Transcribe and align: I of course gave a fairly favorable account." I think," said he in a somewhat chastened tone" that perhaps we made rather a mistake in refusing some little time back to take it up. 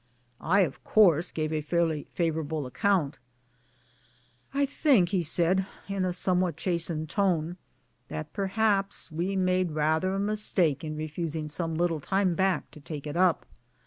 I 0.39 0.61
of 0.61 0.83
course 0.83 1.31
gave 1.31 1.53
a 1.53 1.61
fairly 1.61 2.07
favorable 2.11 2.65
account." 2.65 3.19
I 4.51 4.65
think," 4.65 5.09
said 5.21 5.67
he 5.87 5.93
in 5.93 6.05
a 6.05 6.11
somewhat 6.11 6.57
chastened 6.57 7.07
tone" 7.07 7.57
that 8.09 8.33
perhaps 8.33 9.11
we 9.11 9.35
made 9.35 9.73
rather 9.73 10.15
a 10.15 10.19
mistake 10.19 10.83
in 10.83 10.95
refusing 10.97 11.49
some 11.49 11.75
little 11.75 11.99
time 11.99 12.33
back 12.33 12.71
to 12.71 12.79
take 12.79 13.05
it 13.05 13.15
up. 13.15 13.45